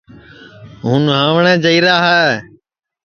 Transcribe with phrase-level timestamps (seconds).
[0.83, 2.23] ہُوں نُھاوٹؔیں جائیرا ہے